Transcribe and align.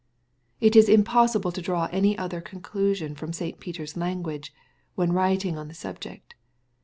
It 0.59 0.75
is 0.75 0.89
impossible 0.89 1.51
to 1.51 1.61
draw 1.61 1.87
any 1.91 2.17
other 2.17 2.41
con 2.41 2.59
clusion 2.59 3.15
from 3.15 3.31
St. 3.33 3.59
Peter's 3.59 3.95
language, 3.95 4.51
when 4.95 5.13
writing 5.13 5.59
on 5.59 5.67
the 5.67 5.75
subject. 5.75 6.33